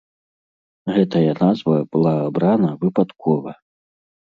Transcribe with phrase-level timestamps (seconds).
[0.95, 3.51] Гэтая назва была абрана выпадкова.